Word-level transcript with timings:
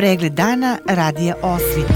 Pregled 0.00 0.32
dana 0.32 0.78
radija 0.86 1.34
Osvit. 1.42 1.92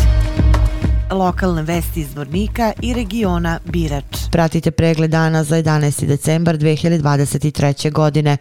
Lokalne 1.10 1.62
vesti 1.62 2.00
iz 2.00 2.16
Vornika 2.16 2.72
i 2.82 2.94
regiona 2.94 3.58
Birač. 3.64 4.04
Pratite 4.32 4.70
pregled 4.70 5.10
dana 5.10 5.44
za 5.44 5.56
11. 5.56 6.06
decembar 6.06 6.56
2023. 6.56 7.92
godine. 7.92 8.36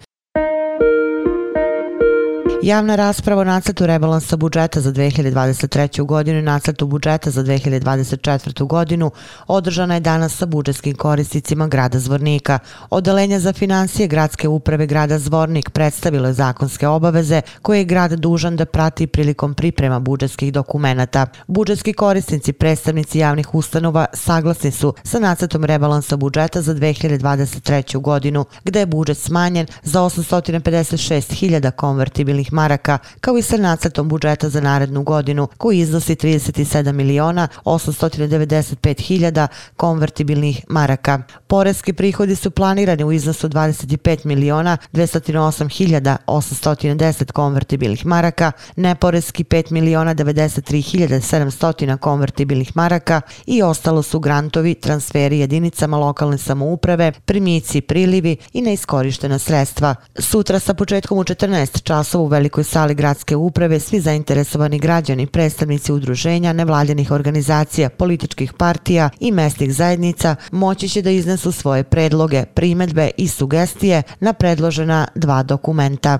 Javna 2.64 2.96
rasprava 2.96 3.42
o 3.42 3.44
nacrtu 3.44 3.86
rebalansa 3.86 4.38
budžeta 4.38 4.82
za 4.82 4.92
2023. 4.92 6.06
godinu 6.06 6.40
i 6.40 6.42
nacrtu 6.42 6.88
budžeta 6.88 7.32
za 7.32 7.44
2024. 7.44 8.68
godinu 8.68 9.12
održana 9.48 9.94
je 9.94 10.00
danas 10.00 10.38
sa 10.38 10.46
budžetskim 10.46 10.96
korisnicima 10.96 11.68
grada 11.68 12.00
Zvornika. 12.00 12.60
Odelenja 12.90 13.40
za 13.40 13.54
financije 13.54 14.08
gradske 14.08 14.48
uprave 14.48 14.86
grada 14.88 15.20
Zvornik 15.20 15.70
predstavilo 15.70 16.28
je 16.28 16.34
zakonske 16.34 16.88
obaveze 16.88 17.42
koje 17.62 17.78
je 17.78 17.86
grad 17.86 18.12
dužan 18.12 18.56
da 18.56 18.66
prati 18.66 19.08
prilikom 19.08 19.54
priprema 19.54 20.00
budžetskih 20.00 20.54
dokumenta. 20.54 21.28
Budžetski 21.48 21.94
korisnici, 21.94 22.54
predstavnici 22.54 23.20
javnih 23.20 23.56
ustanova 23.56 24.06
saglasni 24.14 24.72
su 24.72 24.94
sa 25.04 25.20
nacrtom 25.20 25.64
rebalansa 25.64 26.18
budžeta 26.18 26.62
za 26.62 26.74
2023. 26.76 28.02
godinu, 28.02 28.46
gde 28.64 28.80
je 28.80 28.86
budžet 28.86 29.18
smanjen 29.18 29.68
za 29.82 30.02
856.000 30.02 31.72
konvertibilnih 31.72 32.53
maraka, 32.54 32.98
kao 33.22 33.38
i 33.38 33.42
sa 33.42 33.58
nacrtom 33.58 34.10
budžeta 34.10 34.50
za 34.50 34.62
narednu 34.62 35.04
godinu, 35.04 35.48
koji 35.58 35.80
iznosi 35.80 36.16
37 36.16 36.92
miliona 36.92 37.48
895 37.66 39.02
hiljada 39.02 39.48
konvertibilnih 39.78 40.66
maraka. 40.70 41.20
Poreski 41.48 41.94
prihodi 41.94 42.36
su 42.36 42.52
planirani 42.52 43.04
u 43.04 43.12
iznosu 43.12 43.50
25 43.50 44.26
miliona 44.26 44.78
208 44.94 45.70
hiljada 45.70 46.18
810 46.28 47.32
konvertibilnih 47.32 48.06
maraka, 48.06 48.52
neporeski 48.76 49.44
5 49.44 49.72
miliona 49.72 50.16
93 50.16 50.82
hiljada 50.82 51.16
700 51.16 51.98
konvertibilnih 51.98 52.76
maraka 52.76 53.22
i 53.46 53.62
ostalo 53.62 54.04
su 54.04 54.20
grantovi, 54.20 54.74
transferi 54.74 55.40
jedinicama 55.40 55.98
lokalne 55.98 56.38
samouprave, 56.38 57.12
primici, 57.26 57.82
prilivi 57.82 58.38
i 58.54 58.62
neiskorištena 58.62 59.40
sredstva. 59.40 59.96
Sutra 60.20 60.60
sa 60.60 60.74
početkom 60.74 61.18
u 61.18 61.24
14 61.24 61.84
časova 61.84 62.24
u 62.24 62.28
velikoj 62.44 62.64
sali 62.64 62.96
gradske 62.96 63.36
uprave 63.36 63.80
svi 63.80 64.00
zainteresovani 64.00 64.80
građani, 64.80 65.28
predstavnici 65.28 65.94
udruženja, 65.94 66.54
nevladjenih 66.54 67.12
organizacija, 67.12 67.90
političkih 67.90 68.54
partija 68.54 69.10
i 69.20 69.32
mesnih 69.32 69.74
zajednica 69.74 70.36
moći 70.52 70.90
će 70.90 71.02
da 71.02 71.10
iznesu 71.10 71.52
svoje 71.52 71.84
predloge, 71.84 72.46
primetbe 72.46 73.10
i 73.18 73.28
sugestije 73.28 74.04
na 74.20 74.34
predložena 74.34 75.08
dva 75.16 75.44
dokumenta. 75.44 76.20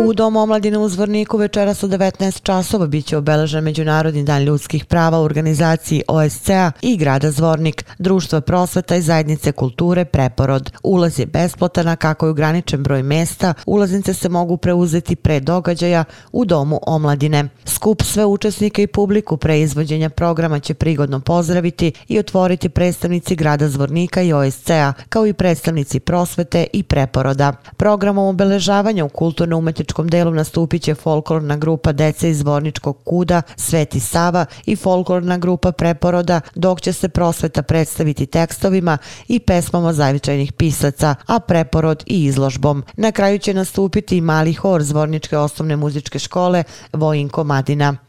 U 0.00 0.12
Domu 0.12 0.40
omladine 0.40 0.78
u 0.78 0.88
Zvorniku 0.88 1.36
večeras 1.36 1.82
od 1.82 1.90
19 1.90 2.42
časova 2.42 2.86
biće 2.86 3.16
obeležen 3.16 3.64
Međunarodni 3.64 4.24
dan 4.24 4.42
ljudskih 4.42 4.84
prava 4.84 5.20
u 5.20 5.22
organizaciji 5.22 6.02
OSCA 6.08 6.72
i 6.82 6.96
grada 6.96 7.30
Zvornik, 7.30 7.84
Društva 7.98 8.40
prosveta 8.40 8.96
i 8.96 9.02
zajednice 9.02 9.52
kulture 9.52 10.04
Preporod. 10.04 10.70
Ulaz 10.82 11.18
je 11.18 11.26
besplatan, 11.26 11.88
a 11.88 11.96
kako 11.96 12.26
je 12.26 12.30
ograničen 12.30 12.82
broj 12.82 13.02
mesta, 13.02 13.54
ulaznice 13.66 14.14
se 14.14 14.28
mogu 14.28 14.56
preuzeti 14.56 15.16
pre 15.16 15.40
događaja 15.40 16.04
u 16.32 16.44
Domu 16.44 16.80
omladine. 16.86 17.48
Skup 17.64 18.02
sve 18.02 18.24
učesnike 18.24 18.82
i 18.82 18.86
publiku 18.86 19.36
pre 19.36 19.60
izvođenja 19.60 20.10
programa 20.10 20.60
će 20.60 20.74
prigodno 20.74 21.20
pozdraviti 21.20 21.92
i 22.08 22.18
otvoriti 22.18 22.68
predstavnici 22.68 23.36
grada 23.36 23.68
Zvornika 23.68 24.22
i 24.22 24.32
OSCA, 24.32 24.92
kao 25.08 25.26
i 25.26 25.32
predstavnici 25.32 26.00
prosvete 26.00 26.66
i 26.72 26.82
Preporoda. 26.82 27.52
Programom 27.76 28.26
obeležavanja 28.26 29.04
u 29.04 29.08
kulturno-umetničkom 29.08 29.87
muzičkom 29.88 30.08
delu 30.08 30.30
nastupit 30.30 30.82
će 30.82 30.94
folklorna 30.94 31.56
grupa 31.56 31.92
Dece 31.92 32.30
iz 32.30 32.38
Zvorničkog 32.38 32.98
kuda 33.04 33.42
Sveti 33.56 34.00
Sava 34.00 34.46
i 34.66 34.76
folklorna 34.76 35.38
grupa 35.38 35.72
Preporoda, 35.72 36.40
dok 36.54 36.80
će 36.80 36.92
se 36.92 37.08
prosveta 37.08 37.62
predstaviti 37.62 38.26
tekstovima 38.26 38.98
i 39.28 39.38
pesmama 39.38 39.92
zavičajnih 39.92 40.52
pisaca, 40.52 41.14
a 41.26 41.40
Preporod 41.40 42.04
i 42.06 42.24
izložbom. 42.24 42.84
Na 42.96 43.12
kraju 43.12 43.38
će 43.38 43.54
nastupiti 43.54 44.16
i 44.16 44.20
mali 44.20 44.52
hor 44.52 44.82
Zvorničke 44.82 45.38
osnovne 45.38 45.76
muzičke 45.76 46.18
škole 46.18 46.64
Vojinko 46.92 47.44
Madina. 47.44 48.07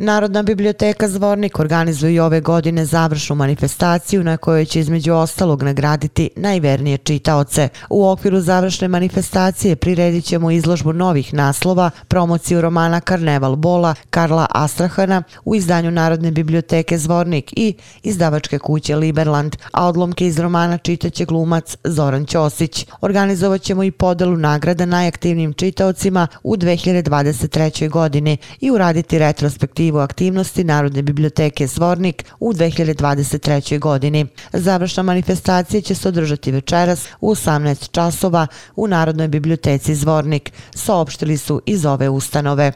Narodna 0.00 0.42
biblioteka 0.42 1.08
Zvornik 1.08 1.58
organizuje 1.58 2.22
ove 2.22 2.40
godine 2.40 2.84
završnu 2.84 3.36
manifestaciju 3.36 4.24
na 4.24 4.36
kojoj 4.36 4.64
će 4.64 4.80
između 4.80 5.14
ostalog 5.14 5.62
nagraditi 5.62 6.30
najvernije 6.36 6.98
čitaoce. 6.98 7.68
U 7.90 8.08
okviru 8.08 8.40
završne 8.40 8.88
manifestacije 8.88 9.76
priredit 9.76 10.24
ćemo 10.24 10.50
izložbu 10.50 10.92
novih 10.92 11.34
naslova, 11.34 11.90
promociju 12.08 12.60
romana 12.60 13.00
Karneval 13.00 13.56
Bola 13.56 13.94
Karla 14.10 14.46
Astrahana 14.50 15.22
u 15.44 15.54
izdanju 15.54 15.90
Narodne 15.90 16.30
biblioteke 16.30 16.98
Zvornik 16.98 17.52
i 17.56 17.74
izdavačke 18.02 18.58
kuće 18.58 18.96
Liberland, 18.96 19.56
a 19.72 19.88
odlomke 19.88 20.26
iz 20.26 20.38
romana 20.38 20.78
čitaće 20.78 21.24
glumac 21.24 21.76
Zoran 21.84 22.26
Ćosić. 22.26 22.86
Organizovat 23.00 23.62
ćemo 23.62 23.84
i 23.84 23.90
podelu 23.90 24.36
nagrada 24.36 24.86
najaktivnijim 24.86 25.52
čitaocima 25.52 26.26
u 26.42 26.56
2023. 26.56 27.88
godini 27.88 28.36
i 28.60 28.70
uraditi 28.70 29.18
retrospektivu 29.18 29.87
inicijativu 29.88 29.98
aktivnosti 29.98 30.64
Narodne 30.64 31.02
biblioteke 31.02 31.66
Zvornik 31.66 32.24
u 32.40 32.52
2023. 32.52 33.78
godini. 33.78 34.26
Završna 34.52 35.02
manifestacija 35.02 35.80
će 35.80 35.94
se 35.94 36.08
održati 36.08 36.52
večeras 36.52 37.08
u 37.20 37.30
18 37.30 37.90
časova 37.90 38.46
u 38.76 38.86
Narodnoj 38.86 39.28
biblioteci 39.28 39.94
Zvornik, 39.94 40.52
saopštili 40.74 41.36
su 41.36 41.62
iz 41.66 41.86
ove 41.86 42.08
ustanove. 42.08 42.72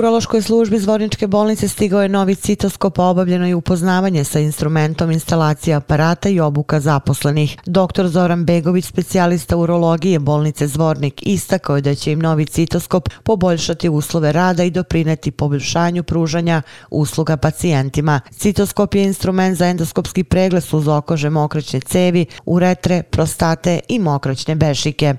Urološkoj 0.00 0.42
službi 0.42 0.78
Zvorničke 0.78 1.26
bolnice 1.26 1.68
stigao 1.68 2.02
je 2.02 2.08
novi 2.08 2.34
citoskop, 2.34 2.98
obavljeno 2.98 3.48
i 3.48 3.54
upoznavanje 3.54 4.24
sa 4.24 4.40
instrumentom 4.40 5.10
instalacije 5.10 5.74
aparata 5.74 6.28
i 6.28 6.40
obuka 6.40 6.80
zaposlenih. 6.80 7.56
Dr. 7.66 8.06
Zoran 8.06 8.44
Begović, 8.44 8.84
specijalista 8.84 9.56
urologije 9.56 10.18
bolnice 10.18 10.66
Zvornik, 10.66 11.22
istakao 11.26 11.76
je 11.76 11.82
da 11.82 11.94
će 11.94 12.12
im 12.12 12.18
novi 12.18 12.46
citoskop 12.46 13.08
poboljšati 13.22 13.88
uslove 13.88 14.32
rada 14.32 14.64
i 14.64 14.70
doprineti 14.70 15.30
poboljšanju 15.30 16.02
pružanja 16.02 16.62
usluga 16.90 17.36
pacijentima. 17.36 18.20
Citoskop 18.30 18.94
je 18.94 19.02
instrument 19.02 19.58
za 19.58 19.66
endoskopski 19.66 20.24
pregled 20.24 20.64
uz 20.72 20.88
okože 20.88 21.30
mokraćne 21.30 21.80
cevi, 21.80 22.26
uretre, 22.46 23.02
prostate 23.02 23.80
i 23.88 23.98
mokraćne 23.98 24.54
bešike. 24.54 25.14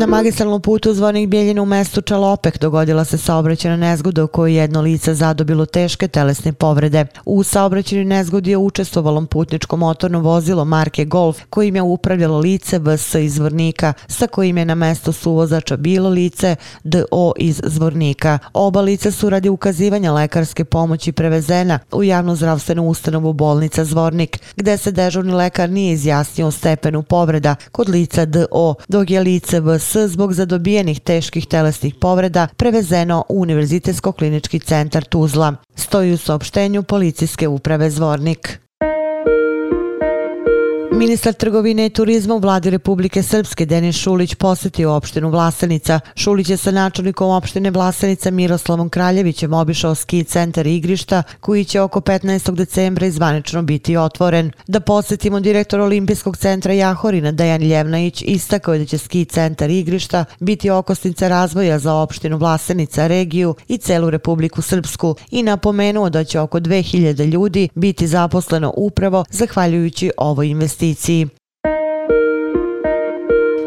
Na 0.00 0.06
magistralnom 0.06 0.60
putu 0.60 0.94
zvornih 0.94 1.28
Bijeljina 1.28 1.62
u 1.62 1.66
mestu 1.66 2.00
Čalopek 2.00 2.58
dogodila 2.58 3.04
se 3.04 3.18
saobraćena 3.18 3.76
nezgoda 3.76 4.24
u 4.24 4.28
kojoj 4.28 4.54
jedno 4.54 4.80
lice 4.80 5.14
zadobilo 5.14 5.66
teške 5.66 6.08
telesne 6.08 6.52
povrede. 6.52 7.06
U 7.24 7.42
saobraćenoj 7.42 8.04
nezgodi 8.04 8.50
je 8.50 8.56
učestvovalo 8.56 9.26
putničko 9.26 9.76
motorno 9.76 10.20
vozilo 10.20 10.64
marke 10.64 11.04
Golf 11.04 11.38
kojim 11.50 11.76
je 11.76 11.82
upravljalo 11.82 12.38
lice 12.38 12.78
VS 12.78 13.14
iz 13.14 13.34
Zvornika 13.34 13.92
sa 14.06 14.26
kojim 14.26 14.58
je 14.58 14.64
na 14.64 14.74
mesto 14.74 15.12
suvozača 15.12 15.76
bilo 15.76 16.08
lice 16.08 16.56
DO 16.84 17.32
iz 17.36 17.60
Zvornika. 17.64 18.38
Oba 18.54 18.80
lica 18.80 19.10
su 19.10 19.30
radi 19.30 19.48
ukazivanja 19.48 20.12
lekarske 20.12 20.64
pomoći 20.64 21.12
prevezena 21.12 21.78
u 21.92 22.04
javnu 22.04 22.36
zdravstvenu 22.36 22.88
ustanovu 22.88 23.32
bolnica 23.32 23.84
Zvornik 23.84 24.38
gde 24.56 24.76
se 24.76 24.92
dežurni 24.92 25.32
lekar 25.32 25.70
nije 25.70 25.92
izjasnio 25.92 26.46
o 26.46 26.50
stepenu 26.50 27.02
povreda 27.02 27.56
kod 27.72 27.88
lica 27.88 28.24
DO 28.24 28.74
dok 28.88 29.10
je 29.10 29.20
lice 29.20 29.60
VS 29.60 29.89
S 29.90 29.96
zbog 30.06 30.32
zadobijenih 30.32 31.00
teških 31.00 31.46
telesnih 31.46 31.94
povreda 31.94 32.48
prevezeno 32.56 33.24
u 33.28 33.40
Univerzitetsko-klinički 33.42 34.64
centar 34.64 35.04
Tuzla. 35.04 35.54
Stoji 35.74 36.12
u 36.12 36.16
saopštenju 36.16 36.82
policijske 36.82 37.48
uprave 37.48 37.90
Zvornik. 37.90 38.60
Ministar 40.92 41.34
trgovine 41.34 41.86
i 41.86 41.90
turizma 41.90 42.34
u 42.34 42.38
vladi 42.38 42.70
Republike 42.70 43.22
Srpske 43.22 43.66
Denis 43.66 43.96
Šulić 43.96 44.34
posjetio 44.34 44.92
opštinu 44.92 45.30
Vlasenica. 45.30 46.00
Šulić 46.14 46.48
je 46.48 46.56
sa 46.56 46.70
načelnikom 46.70 47.30
opštine 47.30 47.70
Vlasenica 47.70 48.30
Miroslavom 48.30 48.88
Kraljevićem 48.88 49.52
obišao 49.52 49.94
ski 49.94 50.24
centar 50.24 50.66
igrišta 50.66 51.22
koji 51.40 51.64
će 51.64 51.80
oko 51.80 52.00
15. 52.00 52.54
decembra 52.54 53.06
izvanično 53.06 53.62
biti 53.62 53.96
otvoren. 53.96 54.52
Da 54.66 54.80
posjetimo 54.80 55.40
direktor 55.40 55.80
Olimpijskog 55.80 56.36
centra 56.36 56.72
Jahorina 56.72 57.32
Dejan 57.32 57.62
Ljevnajić 57.62 58.22
istakao 58.26 58.74
je 58.74 58.80
da 58.80 58.86
će 58.86 58.98
ski 58.98 59.24
centar 59.24 59.70
igrišta 59.70 60.24
biti 60.40 60.70
okosnica 60.70 61.28
razvoja 61.28 61.78
za 61.78 61.94
opštinu 61.94 62.36
Vlasenica, 62.36 63.06
regiju 63.06 63.54
i 63.68 63.78
celu 63.78 64.10
Republiku 64.10 64.62
Srpsku 64.62 65.14
i 65.30 65.42
napomenuo 65.42 66.10
da 66.10 66.24
će 66.24 66.40
oko 66.40 66.60
2000 66.60 67.24
ljudi 67.24 67.68
biti 67.74 68.06
zaposleno 68.06 68.72
upravo 68.76 69.24
zahvaljujući 69.30 70.10
ovoj 70.16 70.48
investiciji 70.48 70.79
investiciji. 70.82 71.28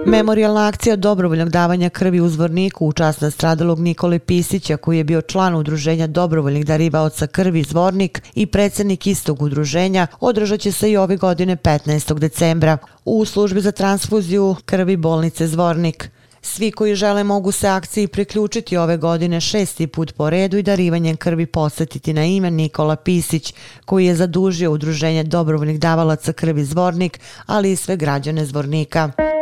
Memorialna 0.06 0.68
akcija 0.68 0.95
dobrovoljnog 0.95 1.50
davanja 1.50 1.89
krvi 1.89 2.21
u 2.21 2.30
Zvorniku 2.30 2.88
u 2.88 2.94
čast 2.94 3.21
nastradalog 3.21 3.80
Nikole 3.80 4.19
Pisića, 4.19 4.77
koji 4.77 4.98
je 4.98 5.04
bio 5.04 5.21
član 5.21 5.56
udruženja 5.56 6.07
dobrovoljnih 6.07 6.65
darivaoca 6.65 7.27
krvi 7.27 7.63
Zvornik 7.63 8.21
i 8.36 8.45
predsjednik 8.45 9.07
istog 9.07 9.42
udruženja, 9.42 10.07
održat 10.19 10.60
će 10.60 10.71
se 10.71 10.92
i 10.92 10.98
ove 10.98 11.18
godine 11.18 11.56
15. 11.56 12.19
decembra 12.19 12.77
u 13.06 13.25
službi 13.25 13.62
za 13.62 13.71
transfuziju 13.71 14.56
krvi 14.66 14.98
bolnice 14.98 15.48
Zvornik. 15.48 16.09
Svi 16.45 16.72
koji 16.72 16.95
žele 16.95 17.24
mogu 17.24 17.51
se 17.51 17.68
akciji 17.68 18.07
priključiti 18.07 18.78
ove 18.78 18.98
godine 18.98 19.42
šesti 19.42 19.88
put 19.88 20.13
po 20.13 20.30
redu 20.30 20.57
i 20.57 20.63
darivanjem 20.63 21.18
krvi 21.18 21.45
posjetiti 21.45 22.13
na 22.13 22.25
ime 22.25 22.51
Nikola 22.51 22.95
Pisić, 22.95 23.54
koji 23.86 24.06
je 24.06 24.16
zadužio 24.16 24.72
udruženje 24.72 25.24
dobrovoljnih 25.24 25.80
davalaca 25.80 26.34
krvi 26.34 26.66
Zvornik, 26.66 27.19
ali 27.45 27.72
i 27.72 27.75
sve 27.75 27.95
građane 27.95 28.45
Zvornika. 28.45 29.32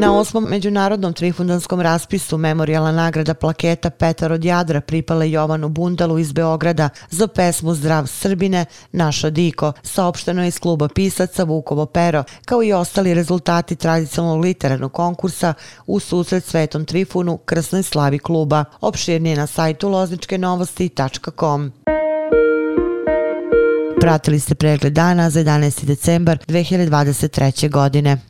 Na 0.00 0.18
osmom 0.18 0.44
međunarodnom 0.44 1.12
trifundanskom 1.12 1.80
raspisu 1.80 2.38
memorijalna 2.38 2.92
nagrada 2.92 3.34
plaketa 3.34 3.90
Petar 3.90 4.32
od 4.32 4.44
Jadra 4.44 4.80
pripala 4.80 5.24
Jovanu 5.24 5.68
Bundalu 5.68 6.18
iz 6.18 6.32
Beograda 6.32 6.88
za 7.10 7.26
pesmu 7.26 7.74
Zdrav 7.74 8.06
Srbine, 8.06 8.64
Naša 8.92 9.30
Diko, 9.30 9.72
saopšteno 9.82 10.44
iz 10.44 10.58
kluba 10.58 10.88
pisaca 10.88 11.44
Vukovo 11.44 11.86
Pero, 11.86 12.24
kao 12.44 12.62
i 12.62 12.72
ostali 12.72 13.14
rezultati 13.14 13.76
tradicionalnog 13.76 14.44
literarnog 14.44 14.92
konkursa 14.92 15.54
u 15.86 16.00
susret 16.00 16.44
Svetom 16.44 16.84
Trifunu 16.84 17.36
Krsnoj 17.36 17.82
slavi 17.82 18.18
kluba. 18.18 18.64
Opširnije 18.80 19.36
na 19.36 19.46
sajtu 19.46 19.88
lozničkenovosti.com. 19.88 21.72
Pratili 24.00 24.40
ste 24.40 24.54
pregled 24.54 24.92
dana 24.92 25.30
za 25.30 25.40
11. 25.40 25.84
decembar 25.84 26.38
2023. 26.48 27.70
godine. 27.70 28.29